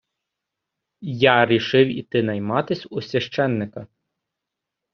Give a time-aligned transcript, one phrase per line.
[1.09, 3.87] Я рішив іти найматись у священика.